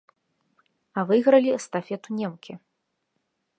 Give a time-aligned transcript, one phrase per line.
[1.01, 2.53] А выйгралі эстафету немкі.